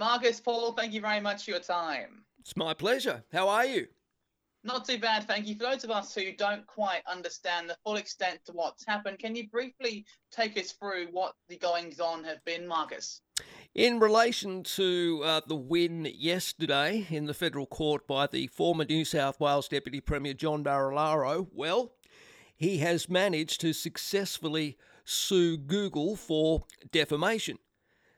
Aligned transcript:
Marcus 0.00 0.40
Paul, 0.40 0.72
thank 0.72 0.94
you 0.94 1.02
very 1.02 1.20
much 1.20 1.44
for 1.44 1.50
your 1.50 1.60
time. 1.60 2.24
It's 2.38 2.56
my 2.56 2.72
pleasure. 2.72 3.22
How 3.34 3.50
are 3.50 3.66
you? 3.66 3.86
Not 4.64 4.86
too 4.86 4.96
bad, 4.96 5.24
thank 5.24 5.46
you. 5.46 5.56
For 5.56 5.64
those 5.64 5.84
of 5.84 5.90
us 5.90 6.14
who 6.14 6.32
don't 6.32 6.66
quite 6.66 7.02
understand 7.06 7.68
the 7.68 7.76
full 7.84 7.96
extent 7.96 8.40
to 8.46 8.52
what's 8.52 8.86
happened, 8.86 9.18
can 9.18 9.36
you 9.36 9.50
briefly 9.50 10.06
take 10.32 10.58
us 10.58 10.72
through 10.72 11.08
what 11.10 11.34
the 11.50 11.58
goings 11.58 12.00
on 12.00 12.24
have 12.24 12.42
been, 12.46 12.66
Marcus? 12.66 13.20
In 13.74 14.00
relation 14.00 14.62
to 14.62 15.20
uh, 15.22 15.40
the 15.46 15.54
win 15.54 16.10
yesterday 16.14 17.06
in 17.10 17.26
the 17.26 17.34
federal 17.34 17.66
court 17.66 18.06
by 18.06 18.26
the 18.26 18.46
former 18.46 18.86
New 18.86 19.04
South 19.04 19.38
Wales 19.38 19.68
Deputy 19.68 20.00
Premier 20.00 20.32
John 20.32 20.64
Barilaro, 20.64 21.48
well, 21.52 21.92
he 22.56 22.78
has 22.78 23.10
managed 23.10 23.60
to 23.60 23.74
successfully 23.74 24.78
sue 25.04 25.58
Google 25.58 26.16
for 26.16 26.64
defamation 26.90 27.58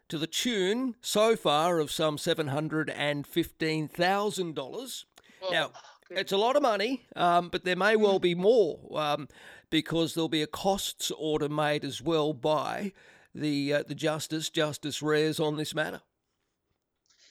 to 0.08 0.18
the 0.18 0.26
tune 0.26 0.96
so 1.00 1.36
far 1.36 1.78
of 1.78 1.90
some 1.90 2.16
$715,000. 2.16 5.04
Now, 5.50 5.70
it's 6.10 6.32
a 6.32 6.36
lot 6.36 6.56
of 6.56 6.62
money, 6.62 7.06
um, 7.16 7.48
but 7.48 7.64
there 7.64 7.76
may 7.76 7.96
well 7.96 8.18
be 8.18 8.34
more 8.34 8.78
um, 8.98 9.28
because 9.70 10.14
there'll 10.14 10.28
be 10.28 10.42
a 10.42 10.46
costs 10.46 11.10
order 11.10 11.48
made 11.48 11.84
as 11.84 12.02
well 12.02 12.32
by 12.32 12.92
the 13.34 13.72
uh, 13.72 13.82
the 13.86 13.94
justice, 13.94 14.50
Justice 14.50 15.02
Rares, 15.02 15.40
on 15.40 15.56
this 15.56 15.74
matter. 15.74 16.02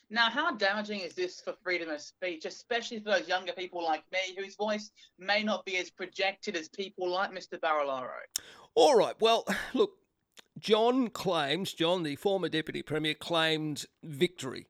Now, 0.09 0.29
how 0.29 0.51
damaging 0.51 0.99
is 0.99 1.13
this 1.13 1.39
for 1.39 1.53
freedom 1.63 1.89
of 1.89 2.01
speech, 2.01 2.45
especially 2.45 2.99
for 2.99 3.11
those 3.11 3.29
younger 3.29 3.53
people 3.53 3.81
like 3.81 4.03
me 4.11 4.35
whose 4.37 4.55
voice 4.55 4.91
may 5.17 5.41
not 5.41 5.63
be 5.63 5.77
as 5.77 5.89
projected 5.89 6.57
as 6.57 6.67
people 6.67 7.09
like 7.09 7.31
Mr. 7.31 7.57
Barilaro? 7.57 8.09
All 8.75 8.97
right. 8.97 9.15
Well, 9.21 9.45
look, 9.73 9.91
John 10.61 11.09
claims, 11.09 11.73
John, 11.73 12.03
the 12.03 12.15
former 12.15 12.47
Deputy 12.47 12.83
Premier, 12.83 13.15
claimed 13.15 13.85
victory 14.03 14.67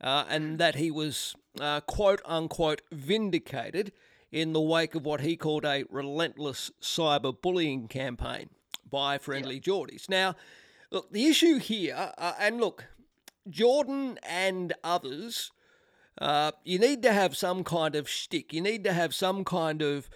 uh, 0.00 0.24
and 0.28 0.58
that 0.58 0.76
he 0.76 0.90
was 0.90 1.34
uh, 1.60 1.80
quote 1.80 2.20
unquote 2.24 2.82
vindicated 2.92 3.92
in 4.30 4.52
the 4.52 4.60
wake 4.60 4.94
of 4.94 5.04
what 5.04 5.22
he 5.22 5.36
called 5.36 5.64
a 5.64 5.84
relentless 5.90 6.70
cyberbullying 6.80 7.88
campaign 7.88 8.50
by 8.88 9.18
Friendly 9.18 9.56
yeah. 9.56 9.60
Jordies. 9.60 10.08
Now, 10.08 10.36
look, 10.90 11.12
the 11.12 11.26
issue 11.26 11.58
here, 11.58 12.12
uh, 12.18 12.32
and 12.38 12.60
look, 12.60 12.86
Jordan 13.48 14.18
and 14.22 14.72
others, 14.84 15.50
uh, 16.20 16.52
you 16.64 16.78
need 16.78 17.02
to 17.02 17.12
have 17.12 17.36
some 17.36 17.64
kind 17.64 17.96
of 17.96 18.08
shtick. 18.08 18.52
You 18.52 18.60
need 18.60 18.84
to 18.84 18.92
have 18.92 19.14
some 19.14 19.44
kind 19.44 19.82
of, 19.82 20.08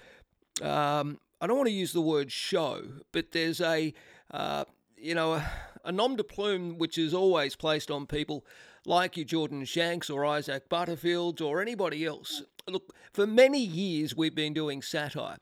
um, 0.63 1.19
I 1.41 1.47
don't 1.47 1.57
want 1.57 1.69
to 1.69 1.75
use 1.75 1.93
the 1.93 2.01
word 2.01 2.31
show, 2.31 2.83
but 3.13 3.33
there's 3.33 3.61
a, 3.61 3.95
uh, 4.31 4.65
you 5.01 5.15
know, 5.15 5.43
a, 5.85 5.93
nom 5.93 6.17
de 6.17 6.25
plume 6.25 6.79
which 6.79 6.99
is 6.99 7.15
always 7.15 7.57
placed 7.57 7.91
on 7.91 8.07
people 8.07 8.45
like 8.85 9.17
you, 9.17 9.25
Jordan 9.25 9.65
Shanks 9.65 10.11
or 10.11 10.25
Isaac 10.25 10.69
Butterfields 10.69 11.41
or 11.41 11.61
anybody 11.61 12.05
else. 12.05 12.43
Look, 12.67 12.95
for 13.13 13.27
many 13.27 13.61
years 13.61 14.17
we've 14.17 14.35
been 14.35 14.55
doing 14.55 14.83
satire. 14.83 15.37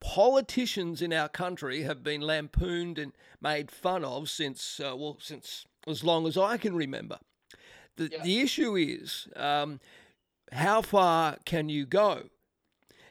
Politicians 0.00 1.02
in 1.02 1.12
our 1.12 1.28
country 1.28 1.82
have 1.82 2.02
been 2.02 2.22
lampooned 2.22 2.98
and 2.98 3.12
made 3.40 3.70
fun 3.70 4.04
of 4.04 4.30
since, 4.30 4.80
uh, 4.80 4.96
well, 4.96 5.18
since 5.20 5.66
as 5.86 6.02
long 6.02 6.26
as 6.26 6.38
I 6.38 6.56
can 6.56 6.74
remember. 6.74 7.18
The, 7.96 8.08
yeah. 8.10 8.22
the 8.22 8.40
issue 8.40 8.76
is 8.76 9.28
um, 9.36 9.80
how 10.52 10.80
far 10.80 11.36
can 11.44 11.68
you 11.68 11.84
go? 11.84 12.24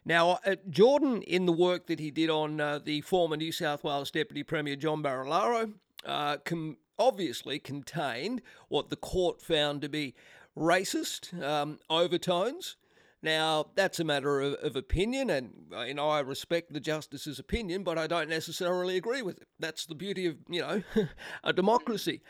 Now, 0.05 0.39
uh, 0.45 0.55
Jordan, 0.69 1.21
in 1.21 1.45
the 1.45 1.51
work 1.51 1.87
that 1.87 1.99
he 1.99 2.09
did 2.09 2.29
on 2.29 2.59
uh, 2.59 2.79
the 2.79 3.01
former 3.01 3.37
New 3.37 3.51
South 3.51 3.83
Wales 3.83 4.09
Deputy 4.09 4.41
Premier 4.41 4.75
John 4.75 5.03
Barilaro, 5.03 5.73
uh, 6.05 6.37
com- 6.37 6.77
obviously 6.97 7.59
contained 7.59 8.41
what 8.67 8.89
the 8.89 8.95
court 8.95 9.41
found 9.41 9.81
to 9.81 9.89
be 9.89 10.15
racist 10.57 11.41
um, 11.41 11.79
overtones. 11.89 12.75
Now, 13.21 13.71
that's 13.75 13.99
a 13.99 14.05
matter 14.05 14.39
of, 14.39 14.53
of, 14.55 14.77
opinion, 14.77 15.29
and 15.29 15.51
uh, 15.75 15.81
you 15.81 15.93
know 15.93 16.07
I 16.07 16.21
respect 16.21 16.71
the 16.71 16.79
justice's 16.79 17.37
opinion, 17.37 17.83
but 17.83 17.97
I 17.97 18.07
don't 18.07 18.29
necessarily 18.29 18.95
agree 18.95 19.21
with 19.21 19.41
it. 19.41 19.47
That's 19.59 19.85
the 19.85 19.95
beauty 19.95 20.25
of 20.25 20.37
you 20.47 20.61
know 20.61 20.83
a 21.43 21.51
democracy. 21.51 22.21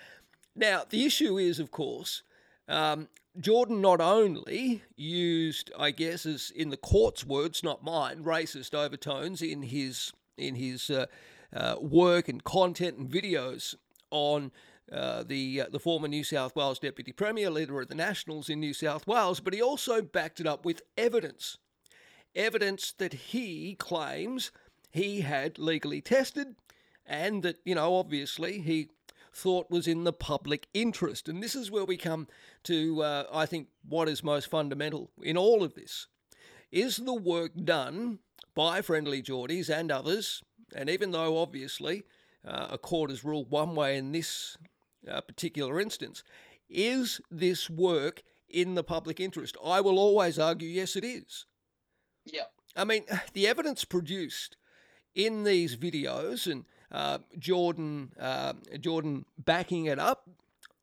Now, 0.56 0.84
the 0.90 1.06
issue 1.06 1.38
is, 1.38 1.60
of 1.60 1.70
course, 1.70 2.24
um, 2.68 3.08
Jordan 3.40 3.82
not 3.82 4.02
only 4.02 4.84
used, 4.96 5.72
I 5.78 5.92
guess, 5.92 6.26
as 6.26 6.52
in 6.56 6.70
the 6.70 6.78
court's 6.78 7.24
words, 7.24 7.64
not 7.64 7.84
mine, 7.84 8.24
racist 8.24 8.74
overtones 8.74 9.42
in 9.44 9.62
his 9.62 10.12
in 10.38 10.56
his 10.56 10.90
uh, 10.90 11.06
uh, 11.54 11.76
work 11.80 12.30
and 12.30 12.44
content 12.44 12.98
and 12.98 13.10
videos 13.10 13.76
on 14.12 14.52
uh, 14.92 15.24
the 15.24 15.62
uh, 15.62 15.66
the 15.72 15.80
former 15.80 16.08
New 16.08 16.24
South 16.24 16.56
Wales 16.56 16.80
Deputy 16.80 17.12
Premier, 17.12 17.50
leader 17.50 17.80
of 17.80 17.88
the 17.88 17.96
Nationals 17.96 18.50
in 18.50 18.60
New 18.60 18.74
South 18.74 19.06
Wales, 19.06 19.40
but 19.40 19.54
he 19.54 19.62
also 19.62 20.02
backed 20.02 20.40
it 20.40 20.48
up 20.48 20.66
with 20.66 20.82
evidence. 20.98 21.58
Evidence 22.36 22.92
that 22.94 23.14
he 23.14 23.76
claims 23.76 24.52
he 24.92 25.22
had 25.22 25.60
legally 25.60 26.02
tested 26.02 26.56
and 27.06 27.44
that, 27.44 27.58
you 27.66 27.76
know, 27.76 27.96
obviously 27.96 28.60
he 28.62 28.90
thought 29.34 29.70
was 29.70 29.88
in 29.88 30.04
the 30.04 30.14
public 30.14 30.68
interest. 30.74 31.28
And 31.28 31.42
this 31.42 31.56
is 31.56 31.72
where 31.72 31.86
we 31.86 31.98
come 31.98 32.28
to, 32.64 33.02
uh, 33.02 33.24
I 33.34 33.46
think, 33.46 33.68
what 33.88 34.08
is 34.08 34.24
most 34.24 34.50
fundamental 34.50 35.12
in 35.22 35.38
all 35.38 35.64
of 35.64 35.74
this. 35.74 36.08
Is 36.72 36.98
the 36.98 37.14
work 37.14 37.52
done 37.64 38.20
by 38.56 38.82
Friendly 38.82 39.24
Jordies 39.24 39.70
and 39.70 39.92
others? 39.92 40.44
And 40.76 40.90
even 40.90 41.12
though, 41.12 41.38
obviously, 41.38 42.04
uh, 42.46 42.68
a 42.72 42.78
court 42.78 43.10
has 43.10 43.24
ruled 43.24 43.50
one 43.50 43.76
way 43.76 43.98
in 43.98 44.12
this 44.12 44.58
uh, 45.10 45.22
particular 45.22 45.80
instance. 45.80 46.24
Is 46.70 47.22
this 47.32 47.70
work 47.70 48.24
in 48.48 48.76
the 48.76 48.84
public 48.84 49.20
interest? 49.20 49.58
I 49.64 49.82
will 49.82 50.00
always 50.00 50.38
argue, 50.40 50.70
yes, 50.70 50.96
it 50.96 51.04
is. 51.04 51.46
Yeah. 52.26 52.44
I 52.76 52.84
mean, 52.84 53.04
the 53.34 53.48
evidence 53.48 53.86
produced 53.86 54.56
in 55.16 55.44
these 55.44 55.76
videos 55.76 56.50
and 56.52 56.66
uh, 56.92 57.20
Jordan, 57.38 58.14
uh, 58.20 58.54
Jordan 58.80 59.26
backing 59.38 59.86
it 59.86 60.00
up 60.00 60.30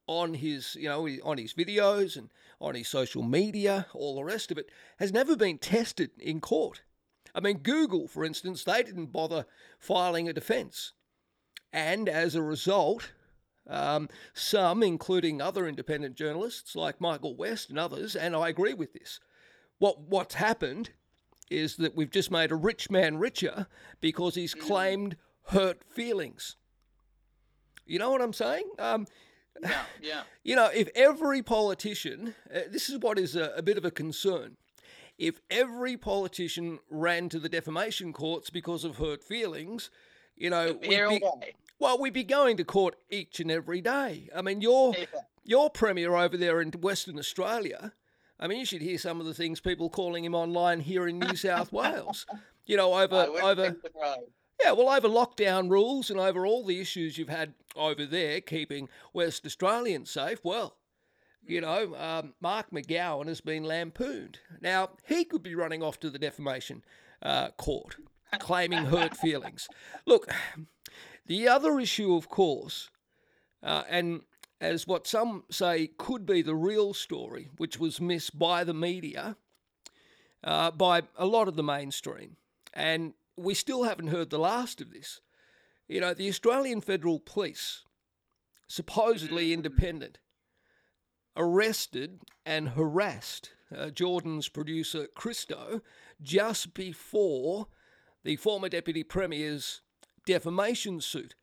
on 0.07 0.35
his, 0.35 0.77
you 0.77 0.89
know, 0.89 1.07
on 1.25 1.39
his 1.39 1.53
videos 1.53 2.17
and 2.17 2.31
on 2.61 2.75
his 2.75 2.89
social 2.89 3.23
media, 3.23 3.87
all 3.93 4.17
the 4.17 4.25
rest 4.25 4.51
of 4.51 4.59
it, 4.59 4.71
has 4.99 5.13
never 5.13 5.37
been 5.37 5.59
tested 5.59 6.11
in 6.19 6.41
court. 6.41 6.83
I 7.37 7.41
mean, 7.41 7.59
Google, 7.59 8.09
for 8.09 8.25
instance, 8.25 8.65
they 8.65 8.83
didn't 8.83 9.13
bother 9.13 9.45
filing 9.79 10.27
a 10.27 10.33
defence. 10.33 10.95
And 11.71 12.09
as 12.09 12.35
a 12.35 12.41
result, 12.41 13.13
um, 13.69 14.09
some, 14.33 14.83
including 14.83 15.43
other 15.43 15.69
independent 15.69 16.17
journalists 16.17 16.75
like 16.75 16.99
Michael 16.99 17.37
West 17.37 17.69
and 17.69 17.79
others, 17.79 18.17
and 18.17 18.35
I 18.35 18.49
agree 18.49 18.73
with 18.73 18.95
this. 18.95 19.21
What 19.79 20.01
what's 20.01 20.37
happened 20.37 20.91
is 21.51 21.77
that 21.77 21.95
we've 21.95 22.11
just 22.11 22.31
made 22.31 22.51
a 22.51 22.57
rich 22.57 22.91
man 22.91 23.19
richer 23.19 23.67
because 24.01 24.35
he's 24.35 24.55
mm. 24.55 24.61
claimed 24.61 25.17
hurt 25.49 25.83
feelings. 25.91 26.57
You 27.85 27.99
know 27.99 28.11
what 28.11 28.23
I'm 28.23 28.33
saying? 28.33 28.65
Um, 28.79 29.07
yeah, 29.63 29.83
yeah. 30.03 30.23
You 30.43 30.57
know, 30.57 30.71
if 30.73 30.89
every 30.95 31.43
politician, 31.43 32.35
uh, 32.55 32.61
this 32.71 32.89
is 32.89 32.99
what 32.99 33.19
is 33.19 33.37
a, 33.37 33.53
a 33.57 33.63
bit 33.63 33.77
of 33.77 33.85
a 33.85 33.91
concern. 33.91 34.57
If 35.19 35.41
every 35.51 35.97
politician 35.97 36.79
ran 36.91 37.29
to 37.31 37.39
the 37.39 37.49
defamation 37.49 38.13
courts 38.13 38.51
because 38.51 38.85
of 38.85 38.97
hurt 38.97 39.23
feelings, 39.23 39.91
you 40.37 40.51
know, 40.51 40.79
we'd 40.83 41.09
be, 41.09 41.23
well, 41.79 41.99
we'd 41.99 42.13
be 42.13 42.25
going 42.25 42.57
to 42.59 42.65
court 42.65 42.97
each 43.11 43.41
and 43.41 43.51
every 43.51 43.81
day. 43.81 44.29
I 44.35 44.43
mean, 44.43 44.61
your 44.61 44.95
your 45.45 45.71
premier 45.71 46.15
over 46.15 46.37
there 46.37 46.61
in 46.61 46.71
Western 46.73 47.19
Australia. 47.19 47.93
I 48.39 48.49
mean, 48.49 48.59
you 48.59 48.67
should 48.67 48.83
hear 48.83 48.99
some 48.99 49.19
of 49.19 49.27
the 49.27 49.33
things 49.33 49.61
people 49.61 49.89
calling 49.89 50.25
him 50.25 50.35
online 50.35 50.81
here 50.81 51.09
in 51.09 51.19
New 51.19 51.37
South 51.37 51.73
Wales. 51.73 52.27
You 52.69 52.77
know, 52.77 52.95
over 52.95 53.29
over 53.45 53.77
yeah, 54.61 54.73
well, 54.73 54.89
over 54.89 55.09
lockdown 55.09 55.71
rules 55.71 56.11
and 56.11 56.19
over 56.19 56.45
all 56.45 56.65
the 56.65 56.81
issues 56.81 57.17
you've 57.17 57.29
had 57.29 57.55
over 57.77 58.05
there, 58.05 58.41
keeping 58.41 58.89
West 59.13 59.47
Australians 59.47 60.11
safe. 60.11 60.41
Well, 60.43 60.77
you 61.47 61.61
know, 61.61 61.95
um, 61.97 62.35
Mark 62.41 62.71
McGowan 62.71 63.29
has 63.29 63.41
been 63.41 63.65
lampooned. 63.65 64.39
Now 64.61 64.91
he 65.07 65.25
could 65.25 65.43
be 65.43 65.55
running 65.55 65.83
off 65.83 66.01
to 66.01 66.11
the 66.11 66.19
defamation 66.19 66.83
uh, 67.23 67.51
court, 67.51 67.97
claiming 68.39 68.87
hurt 68.87 69.17
feelings. 69.17 69.69
Look, 70.07 70.29
the 71.27 71.49
other 71.49 71.79
issue, 71.79 72.15
of 72.15 72.29
course, 72.29 72.91
uh, 73.63 73.85
and 73.89 74.23
as 74.61 74.87
what 74.87 75.07
some 75.07 75.45
say 75.51 75.89
could 75.99 76.27
be 76.27 76.43
the 76.43 76.55
real 76.55 76.95
story, 76.95 77.49
which 77.57 77.79
was 77.79 78.01
missed 78.01 78.39
by 78.39 78.65
the 78.65 78.75
media, 78.75 79.37
uh, 80.43 80.71
by 80.71 81.03
a 81.17 81.27
lot 81.27 81.49
of 81.49 81.57
the 81.57 81.63
mainstream, 81.63 82.37
and 82.73 83.15
we 83.37 83.55
still 83.55 83.85
haven't 83.85 84.09
heard 84.09 84.31
the 84.31 84.39
last 84.39 84.81
of 84.81 84.93
this. 84.93 85.21
You 85.89 86.01
know, 86.01 86.15
the 86.15 86.29
Australian 86.29 86.81
Federal 86.81 87.21
Police, 87.21 87.85
supposedly 88.67 89.53
independent, 89.53 90.19
arrested 91.37 92.21
and 92.45 92.71
harassed 92.71 93.51
uh, 93.77 93.91
Jordan's 93.91 94.49
producer 94.49 95.09
Kristo 95.17 95.83
just 96.23 96.75
before 96.75 97.69
the 98.25 98.37
former 98.37 98.69
Deputy 98.69 99.03
Premier's 99.03 99.83
defamation 100.25 101.01
suit. 101.01 101.35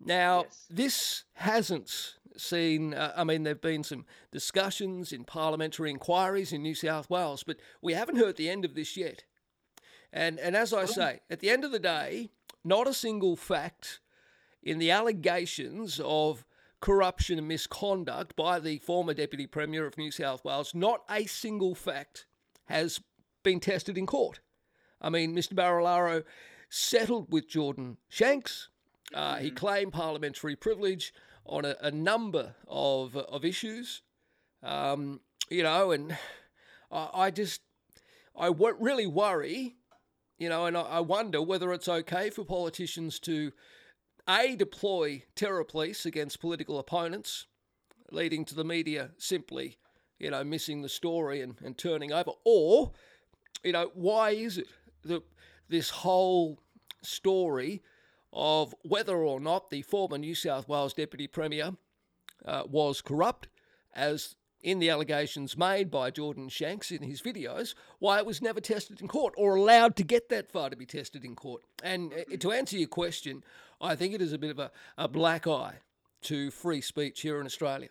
Now, 0.00 0.44
yes. 0.44 0.66
this 0.70 1.24
hasn't 1.34 2.14
seen, 2.36 2.94
uh, 2.94 3.12
I 3.16 3.24
mean, 3.24 3.42
there 3.42 3.54
have 3.54 3.60
been 3.60 3.84
some 3.84 4.06
discussions 4.30 5.12
in 5.12 5.24
parliamentary 5.24 5.90
inquiries 5.90 6.52
in 6.52 6.62
New 6.62 6.74
South 6.74 7.10
Wales, 7.10 7.42
but 7.42 7.58
we 7.82 7.94
haven't 7.94 8.16
heard 8.16 8.36
the 8.36 8.48
end 8.48 8.64
of 8.64 8.74
this 8.74 8.96
yet. 8.96 9.24
And, 10.12 10.38
and 10.38 10.56
as 10.56 10.72
I 10.72 10.86
say, 10.86 11.20
at 11.28 11.40
the 11.40 11.50
end 11.50 11.64
of 11.64 11.72
the 11.72 11.78
day, 11.78 12.30
not 12.64 12.88
a 12.88 12.94
single 12.94 13.36
fact 13.36 14.00
in 14.62 14.78
the 14.78 14.90
allegations 14.90 16.00
of 16.02 16.44
corruption 16.80 17.38
and 17.38 17.48
misconduct 17.48 18.36
by 18.36 18.60
the 18.60 18.78
former 18.78 19.14
Deputy 19.14 19.46
Premier 19.46 19.86
of 19.86 19.98
New 19.98 20.10
South 20.10 20.44
Wales, 20.44 20.74
not 20.74 21.02
a 21.10 21.26
single 21.26 21.74
fact 21.74 22.26
has 22.66 23.00
been 23.42 23.60
tested 23.60 23.98
in 23.98 24.06
court. 24.06 24.40
I 25.00 25.10
mean, 25.10 25.34
Mr. 25.34 25.54
Barilaro 25.54 26.24
settled 26.68 27.32
with 27.32 27.48
Jordan 27.48 27.96
Shanks. 28.08 28.68
Uh, 29.14 29.36
he 29.36 29.48
mm-hmm. 29.48 29.56
claimed 29.56 29.92
parliamentary 29.92 30.56
privilege 30.56 31.14
on 31.46 31.64
a, 31.64 31.76
a 31.80 31.90
number 31.90 32.54
of, 32.66 33.16
of 33.16 33.44
issues. 33.44 34.02
Um, 34.62 35.20
you 35.48 35.62
know, 35.62 35.92
and 35.92 36.16
I, 36.90 37.08
I 37.14 37.30
just, 37.30 37.62
I 38.36 38.48
w- 38.48 38.76
really 38.78 39.06
worry, 39.06 39.76
you 40.36 40.48
know, 40.48 40.66
and 40.66 40.76
I, 40.76 40.82
I 40.82 41.00
wonder 41.00 41.40
whether 41.40 41.72
it's 41.72 41.88
okay 41.88 42.30
for 42.30 42.44
politicians 42.44 43.18
to, 43.20 43.52
A, 44.28 44.56
deploy 44.56 45.22
terror 45.34 45.64
police 45.64 46.04
against 46.04 46.40
political 46.40 46.78
opponents, 46.78 47.46
leading 48.10 48.44
to 48.44 48.54
the 48.54 48.64
media 48.64 49.10
simply, 49.16 49.78
you 50.18 50.30
know, 50.30 50.44
missing 50.44 50.82
the 50.82 50.88
story 50.88 51.40
and, 51.40 51.56
and 51.64 51.78
turning 51.78 52.12
over, 52.12 52.32
or, 52.44 52.92
you 53.64 53.72
know, 53.72 53.90
why 53.94 54.30
is 54.30 54.58
it 54.58 54.66
that 55.04 55.22
this 55.68 55.90
whole 55.90 56.60
story 57.02 57.82
of 58.32 58.74
whether 58.82 59.16
or 59.16 59.40
not 59.40 59.70
the 59.70 59.82
former 59.82 60.18
New 60.18 60.34
South 60.34 60.68
Wales 60.68 60.92
Deputy 60.92 61.26
Premier 61.26 61.72
uh, 62.44 62.64
was 62.68 63.00
corrupt, 63.00 63.48
as 63.94 64.34
in 64.60 64.80
the 64.80 64.90
allegations 64.90 65.56
made 65.56 65.90
by 65.90 66.10
Jordan 66.10 66.48
Shanks 66.48 66.90
in 66.90 67.02
his 67.02 67.22
videos, 67.22 67.74
why 68.00 68.18
it 68.18 68.26
was 68.26 68.42
never 68.42 68.60
tested 68.60 69.00
in 69.00 69.08
court 69.08 69.32
or 69.36 69.54
allowed 69.54 69.96
to 69.96 70.02
get 70.02 70.28
that 70.28 70.50
far 70.50 70.68
to 70.68 70.76
be 70.76 70.86
tested 70.86 71.24
in 71.24 71.36
court. 71.36 71.62
And 71.82 72.12
uh, 72.12 72.36
to 72.38 72.52
answer 72.52 72.76
your 72.76 72.88
question, 72.88 73.44
I 73.80 73.96
think 73.96 74.14
it 74.14 74.22
is 74.22 74.32
a 74.32 74.38
bit 74.38 74.50
of 74.50 74.58
a, 74.58 74.70
a 74.96 75.08
black 75.08 75.46
eye 75.46 75.74
to 76.22 76.50
free 76.50 76.80
speech 76.80 77.20
here 77.20 77.40
in 77.40 77.46
Australia. 77.46 77.88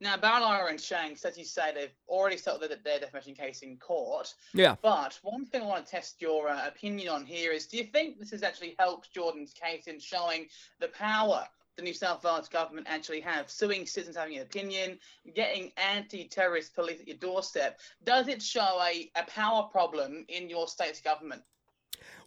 Now, 0.00 0.16
Barilaro 0.16 0.68
and 0.68 0.80
Shanks, 0.80 1.24
as 1.24 1.38
you 1.38 1.44
say, 1.44 1.72
they've 1.72 1.94
already 2.08 2.36
settled 2.36 2.62
their, 2.62 2.76
their 2.84 2.98
defamation 2.98 3.34
case 3.34 3.62
in 3.62 3.76
court. 3.76 4.34
Yeah. 4.52 4.74
But 4.82 5.18
one 5.22 5.46
thing 5.46 5.62
I 5.62 5.66
want 5.66 5.86
to 5.86 5.90
test 5.90 6.20
your 6.20 6.48
uh, 6.48 6.66
opinion 6.66 7.08
on 7.08 7.24
here 7.24 7.52
is 7.52 7.66
do 7.66 7.78
you 7.78 7.84
think 7.84 8.18
this 8.18 8.32
has 8.32 8.42
actually 8.42 8.74
helped 8.78 9.14
Jordan's 9.14 9.54
case 9.54 9.86
in 9.86 10.00
showing 10.00 10.46
the 10.80 10.88
power 10.88 11.46
the 11.76 11.82
New 11.82 11.94
South 11.94 12.22
Wales 12.22 12.48
government 12.48 12.86
actually 12.88 13.20
have, 13.20 13.50
suing 13.50 13.86
citizens 13.86 14.16
having 14.16 14.36
an 14.36 14.42
opinion, 14.42 14.98
getting 15.34 15.72
anti-terrorist 15.76 16.74
police 16.74 17.00
at 17.00 17.08
your 17.08 17.16
doorstep. 17.16 17.80
Does 18.04 18.28
it 18.28 18.42
show 18.42 18.80
a, 18.82 19.10
a 19.16 19.24
power 19.26 19.64
problem 19.64 20.24
in 20.28 20.48
your 20.48 20.68
state's 20.68 21.00
government? 21.00 21.42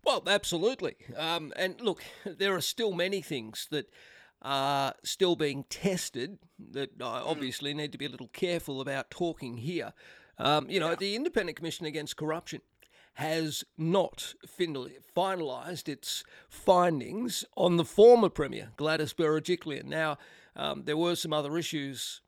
Well, 0.08 0.24
absolutely. 0.26 0.96
Um, 1.18 1.52
and 1.58 1.82
look, 1.82 2.02
there 2.26 2.56
are 2.56 2.62
still 2.62 2.94
many 2.94 3.22
things 3.22 3.68
that 3.72 3.90
are 4.42 4.94
still 5.04 5.36
being 5.36 5.66
tested 5.70 6.40
that 6.72 6.92
I 7.02 7.20
hmm. 7.20 7.28
obviously 7.28 7.74
need 7.74 7.92
to 7.92 7.98
be 7.98 8.06
a 8.06 8.10
little 8.10 8.30
careful 8.30 8.80
about 8.80 9.12
talking 9.12 9.58
here. 9.58 9.92
Um, 10.38 10.70
you 10.70 10.80
know, 10.80 10.92
yeah. 10.92 10.96
the 10.96 11.16
Independent 11.18 11.58
Commission 11.58 11.86
Against 11.86 12.16
Corruption 12.16 12.62
has 13.16 13.66
not 13.78 14.34
finalised 14.58 15.90
its 15.90 16.24
findings 16.48 17.44
on 17.58 17.76
the 17.76 17.84
former 17.84 18.30
Premier, 18.30 18.70
Gladys 18.78 19.14
Berejiklian. 19.14 19.86
Now, 19.86 20.18
um, 20.56 20.84
there 20.86 20.96
were 20.96 21.16
some 21.16 21.34
other 21.34 21.58
issues 21.58 22.22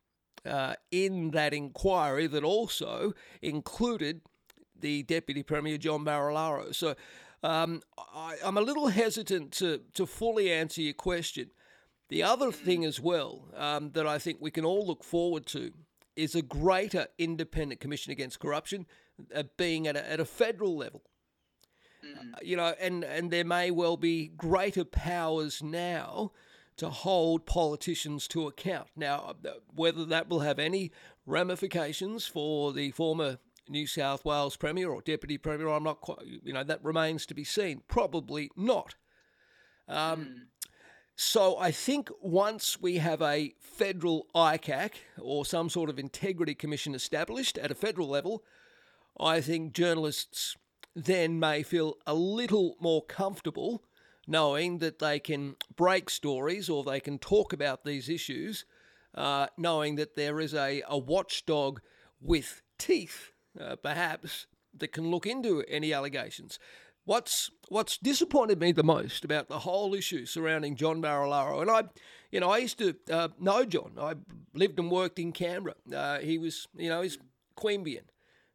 uh, 0.46 0.74
in 0.92 1.32
that 1.32 1.54
inquiry 1.54 2.28
that 2.28 2.44
also 2.44 3.14
included 3.42 4.20
the 4.78 5.04
Deputy 5.04 5.44
Premier, 5.44 5.78
John 5.78 6.04
Barilaro. 6.04 6.74
So 6.74 6.96
um, 7.44 7.82
I, 7.98 8.36
am 8.44 8.58
a 8.58 8.62
little 8.62 8.88
hesitant 8.88 9.52
to, 9.54 9.82
to 9.94 10.06
fully 10.06 10.52
answer 10.52 10.82
your 10.82 10.94
question. 10.94 11.52
The 12.10 12.24
other 12.24 12.52
thing 12.52 12.86
as 12.86 13.00
well 13.00 13.48
um, 13.56 13.92
that 13.92 14.08
I 14.08 14.18
think 14.18 14.40
we 14.42 14.52
can 14.52 14.66
all 14.66 14.86
look 14.86 15.04
forward 15.04 15.46
to 15.48 15.72
is 16.16 16.36
a 16.36 16.42
greater 16.42 17.08
independent 17.18 17.80
commission 17.80 18.12
against 18.12 18.40
corruption 18.40 18.86
uh, 19.34 19.44
being 19.58 19.88
at 19.88 19.96
a, 19.96 20.12
at 20.12 20.20
a 20.20 20.26
federal 20.26 20.76
level. 20.76 21.04
Mm. 22.06 22.34
Uh, 22.34 22.38
you 22.42 22.58
know, 22.58 22.74
and, 22.80 23.04
and 23.04 23.32
there 23.32 23.46
may 23.46 23.72
well 23.72 23.96
be 23.96 24.28
greater 24.28 24.84
powers 24.84 25.62
now 25.62 26.32
to 26.78 26.90
hold 26.90 27.46
politicians 27.46 28.28
to 28.30 28.48
account. 28.48 28.88
Now, 28.96 29.36
uh, 29.46 29.52
whether 29.74 30.06
that 30.06 30.30
will 30.30 30.40
have 30.40 30.60
any 30.60 30.92
ramifications 31.26 32.26
for 32.26 32.74
the 32.74 32.92
former 32.92 33.38
New 33.70 33.88
South 33.88 34.26
Wales 34.26 34.56
Premier 34.56 34.90
or 34.90 35.02
Deputy 35.02 35.38
Premier, 35.38 35.70
I'm 35.70 35.84
not 35.84 36.02
quite, 36.02 36.20
you 36.26 36.54
know, 36.54 36.64
that 36.64 36.84
remains 36.84 37.26
to 37.28 37.34
be 37.34 37.44
seen. 37.44 37.82
Probably 37.88 38.50
not. 38.56 38.96
Um, 39.88 40.20
mm. 40.22 40.36
So 41.16 41.58
I 41.58 41.72
think 41.72 42.10
once 42.22 42.82
we 42.82 42.98
have 42.98 43.22
a 43.22 43.54
federal 43.60 44.28
ICAC 44.34 44.92
or 45.20 45.46
some 45.46 45.70
sort 45.70 45.90
of 45.90 46.00
integrity 46.00 46.56
commission 46.56 46.96
established 46.96 47.58
at 47.58 47.72
a 47.72 47.76
federal 47.76 48.08
level, 48.08 48.44
I 49.20 49.42
think 49.42 49.74
journalists 49.74 50.56
then 50.96 51.40
may 51.40 51.64
feel 51.64 51.96
a 52.08 52.14
little 52.14 52.78
more 52.80 53.04
comfortable 53.04 53.84
knowing 54.30 54.78
that 54.78 55.00
they 55.00 55.20
can 55.20 55.56
break 55.76 56.10
stories 56.10 56.70
or 56.70 56.84
they 56.84 57.00
can 57.00 57.18
talk 57.18 57.52
about 57.52 57.84
these 57.84 58.08
issues, 58.08 58.64
uh, 59.16 59.48
knowing 59.58 59.96
that 59.96 60.16
there 60.16 60.40
is 60.40 60.54
a, 60.54 60.84
a 60.88 60.98
watchdog 60.98 61.82
with 62.22 62.62
teeth, 62.78 63.32
uh, 63.60 63.76
perhaps, 63.78 64.48
that 64.78 64.92
can 64.92 65.10
look 65.10 65.26
into 65.26 65.64
any 65.68 65.94
allegations. 65.94 66.60
What's 67.06 67.50
what's 67.70 67.98
disappointed 67.98 68.60
me 68.60 68.72
the 68.72 68.84
most 68.84 69.26
about 69.26 69.48
the 69.48 69.60
whole 69.60 69.96
issue 69.96 70.26
surrounding 70.26 70.76
John 70.76 71.02
Barilaro, 71.02 71.62
and 71.62 71.72
I, 71.72 71.84
you 72.32 72.40
know, 72.40 72.50
I 72.50 72.60
used 72.60 72.78
to 72.80 72.96
uh, 73.12 73.30
know 73.40 73.66
John. 73.66 73.94
I 74.00 74.14
lived 74.54 74.80
and 74.80 74.92
worked 74.92 75.18
in 75.18 75.32
Canberra. 75.32 75.76
Uh, 75.94 76.20
he 76.20 76.38
was, 76.38 76.68
you 76.76 76.90
know, 76.90 77.02
he's 77.02 77.18
Queanbeyan, 77.58 78.04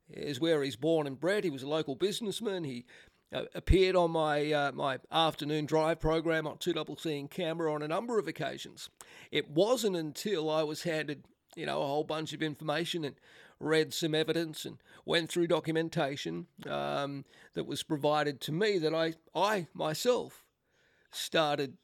is 0.09 0.41
where 0.41 0.63
he's 0.63 0.77
born 0.77 1.07
and 1.07 1.19
bred. 1.19 1.43
He 1.45 1.51
was 1.51 1.65
a 1.65 1.69
local 1.69 1.97
businessman. 1.97 2.65
He 2.65 2.85
uh, 3.33 3.45
appeared 3.55 3.97
on 3.97 4.13
my 4.13 4.53
uh, 4.53 4.73
my 4.73 4.99
afternoon 5.11 5.67
drive 5.67 5.99
program 5.99 6.47
on 6.47 6.59
2CC 6.59 7.19
in 7.19 7.29
Canberra 7.29 7.75
on 7.75 7.83
a 7.83 7.89
number 7.89 8.19
of 8.19 8.29
occasions. 8.29 8.89
It 9.33 9.51
wasn't 9.51 9.97
until 9.97 10.49
I 10.49 10.63
was 10.63 10.85
handed, 10.85 11.25
you 11.57 11.67
know, 11.67 11.83
a 11.83 11.87
whole 11.87 12.05
bunch 12.05 12.33
of 12.33 12.43
information 12.43 13.05
and 13.05 13.17
read 13.65 13.93
some 13.93 14.15
evidence 14.15 14.65
and 14.65 14.79
went 15.05 15.31
through 15.31 15.47
documentation 15.47 16.47
um, 16.69 17.25
that 17.55 17.67
was 17.67 17.83
provided 17.83 18.41
to 18.43 18.53
me 18.53 18.79
that 18.79 18.95
I, 18.95 19.15
I 19.35 19.67
myself 19.75 20.45
started 21.11 21.77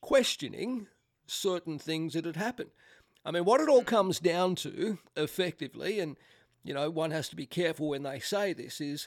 questioning 0.00 0.86
certain 1.26 1.78
things 1.78 2.12
that 2.14 2.24
had 2.24 2.36
happened. 2.36 2.70
I 3.24 3.30
mean, 3.30 3.44
what 3.44 3.60
it 3.60 3.68
all 3.68 3.84
comes 3.84 4.20
down 4.20 4.54
to, 4.56 4.98
effectively, 5.16 5.98
and 5.98 6.16
you 6.62 6.72
know, 6.72 6.90
one 6.90 7.10
has 7.10 7.28
to 7.28 7.36
be 7.36 7.46
careful 7.46 7.90
when 7.90 8.02
they 8.02 8.18
say 8.18 8.52
this, 8.52 8.80
is 8.80 9.06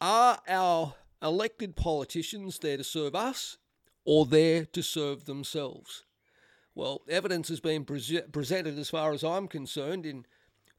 are 0.00 0.40
our 0.48 0.94
elected 1.22 1.76
politicians 1.76 2.58
there 2.58 2.76
to 2.76 2.84
serve 2.84 3.14
us 3.14 3.58
or 4.04 4.26
there 4.26 4.64
to 4.66 4.82
serve 4.82 5.24
themselves? 5.24 6.04
Well, 6.74 7.02
evidence 7.08 7.48
has 7.48 7.60
been 7.60 7.84
pre- 7.84 8.22
presented, 8.32 8.78
as 8.78 8.90
far 8.90 9.12
as 9.12 9.22
I'm 9.22 9.48
concerned, 9.48 10.06
in 10.06 10.26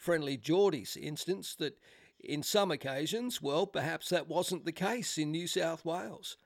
Friendly 0.02 0.36
Jordie's 0.36 0.98
instance 0.98 1.54
that 1.60 1.78
in 2.20 2.42
some 2.42 2.72
occasions, 2.72 3.40
well, 3.40 3.68
perhaps 3.68 4.10
that 4.10 4.28
wasn't 4.28 4.66
the 4.66 4.72
case 4.72 5.16
in 5.20 5.30
New 5.30 5.46
South 5.46 5.86
Wales. 5.86 6.38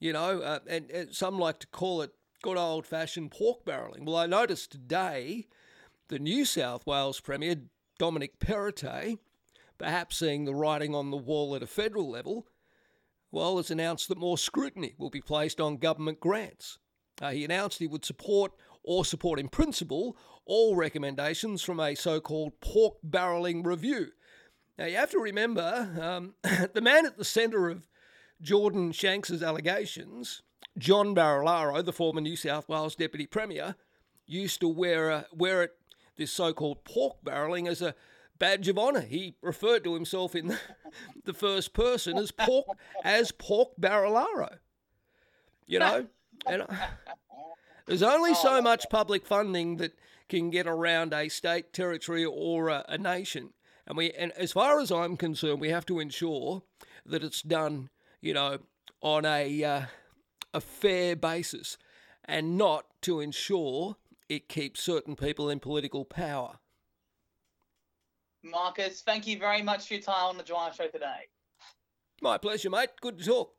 You 0.00 0.12
know, 0.12 0.40
uh, 0.40 0.58
and, 0.66 0.90
and 0.90 1.14
some 1.14 1.38
like 1.38 1.60
to 1.60 1.68
call 1.68 2.02
it 2.02 2.10
good 2.42 2.56
old 2.56 2.84
fashioned 2.84 3.30
pork 3.30 3.64
barrelling. 3.64 4.04
Well, 4.04 4.16
I 4.16 4.26
noticed 4.26 4.72
today 4.72 5.46
the 6.08 6.18
New 6.18 6.44
South 6.44 6.84
Wales 6.84 7.20
Premier, 7.20 7.54
Dominic 7.96 8.40
Perrottet, 8.40 9.18
perhaps 9.78 10.16
seeing 10.16 10.44
the 10.44 10.54
writing 10.54 10.92
on 10.92 11.12
the 11.12 11.16
wall 11.16 11.54
at 11.54 11.62
a 11.62 11.68
federal 11.68 12.10
level, 12.10 12.48
well, 13.30 13.58
has 13.58 13.70
announced 13.70 14.08
that 14.08 14.18
more 14.18 14.36
scrutiny 14.36 14.96
will 14.98 15.10
be 15.10 15.20
placed 15.20 15.60
on 15.60 15.76
government 15.76 16.18
grants. 16.18 16.78
Uh, 17.22 17.30
he 17.30 17.44
announced 17.44 17.78
he 17.78 17.86
would 17.86 18.04
support 18.04 18.50
or 18.86 19.04
support 19.04 19.38
in 19.38 19.48
principle 19.48 20.16
all 20.46 20.76
recommendations 20.76 21.60
from 21.60 21.80
a 21.80 21.94
so 21.94 22.20
called 22.20 22.60
pork 22.60 22.94
barrelling 23.02 23.64
review. 23.64 24.08
Now, 24.78 24.86
you 24.86 24.96
have 24.96 25.10
to 25.10 25.18
remember 25.18 25.90
um, 26.00 26.34
the 26.72 26.80
man 26.80 27.04
at 27.04 27.18
the 27.18 27.24
centre 27.24 27.68
of 27.68 27.88
Jordan 28.40 28.92
Shanks's 28.92 29.42
allegations, 29.42 30.42
John 30.78 31.14
Barilaro, 31.14 31.84
the 31.84 31.92
former 31.92 32.20
New 32.20 32.36
South 32.36 32.68
Wales 32.68 32.94
Deputy 32.94 33.26
Premier, 33.26 33.74
used 34.26 34.60
to 34.60 34.68
wear, 34.68 35.10
a, 35.10 35.26
wear 35.32 35.62
it, 35.62 35.72
this 36.16 36.32
so 36.32 36.52
called 36.52 36.84
pork 36.84 37.16
barrelling 37.24 37.66
as 37.66 37.82
a 37.82 37.94
badge 38.38 38.68
of 38.68 38.78
honour. 38.78 39.00
He 39.00 39.36
referred 39.40 39.84
to 39.84 39.94
himself 39.94 40.34
in 40.34 40.46
the, 40.48 40.58
the 41.24 41.34
first 41.34 41.72
person 41.72 42.18
as 42.18 42.30
pork 42.30 42.66
as 43.02 43.32
pork 43.32 43.70
Barilaro. 43.80 44.58
You 45.66 45.78
know? 45.80 46.06
And 46.46 46.66
There's 47.86 48.02
only 48.02 48.32
Oh, 48.32 48.42
so 48.42 48.62
much 48.62 48.86
public 48.90 49.26
funding 49.26 49.76
that 49.76 49.96
can 50.28 50.50
get 50.50 50.66
around 50.66 51.12
a 51.12 51.28
state, 51.28 51.72
territory, 51.72 52.24
or 52.24 52.68
a, 52.68 52.84
a 52.88 52.98
nation. 52.98 53.50
And 53.86 53.96
we, 53.96 54.10
and 54.12 54.32
as 54.32 54.52
far 54.52 54.80
as 54.80 54.90
I'm 54.90 55.16
concerned, 55.16 55.60
we 55.60 55.70
have 55.70 55.86
to 55.86 56.00
ensure 56.00 56.62
that 57.04 57.22
it's 57.22 57.42
done, 57.42 57.90
you 58.20 58.34
know, 58.34 58.58
on 59.00 59.24
a 59.24 59.62
uh, 59.62 59.82
a 60.52 60.60
fair 60.60 61.14
basis, 61.14 61.78
and 62.24 62.58
not 62.58 62.86
to 63.02 63.20
ensure 63.20 63.96
it 64.28 64.48
keeps 64.48 64.82
certain 64.82 65.14
people 65.14 65.48
in 65.48 65.60
political 65.60 66.04
power. 66.04 66.58
Marcus, 68.42 69.02
thank 69.02 69.26
you 69.26 69.38
very 69.38 69.62
much 69.62 69.86
for 69.86 69.94
your 69.94 70.02
time 70.02 70.26
on 70.26 70.36
the 70.36 70.42
Drive 70.42 70.74
Show 70.74 70.88
today. 70.88 71.28
My 72.20 72.38
pleasure, 72.38 72.70
mate. 72.70 72.90
Good 73.00 73.18
to 73.18 73.24
talk. 73.24 73.52